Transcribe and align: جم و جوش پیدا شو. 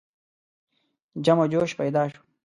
جم 1.23 1.37
و 1.39 1.45
جوش 1.51 1.71
پیدا 1.77 2.09
شو. 2.09 2.21